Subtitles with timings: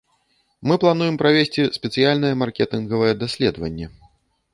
[0.69, 3.87] Мы плануем правесці спецыяльнае маркетынгавае даследаванне.